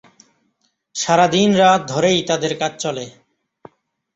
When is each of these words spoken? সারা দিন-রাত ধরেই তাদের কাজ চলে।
সারা 0.95 1.25
দিন-রাত 1.27 1.81
ধরেই 1.87 2.19
তাদের 2.23 2.53
কাজ 2.59 2.73
চলে। 2.79 3.05